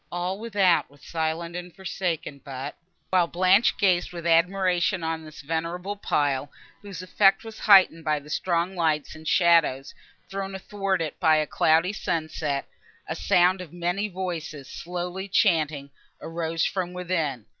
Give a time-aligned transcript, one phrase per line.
[0.11, 2.75] All without was silent and forsaken; but,
[3.11, 8.31] while Blanche gazed with admiration on this venerable pile, whose effect was heightened by the
[8.31, 9.93] strong lights and shadows
[10.27, 12.67] thrown athwart it by a cloudy sunset,
[13.07, 17.45] a sound of many voices, slowly chanting, arose from within.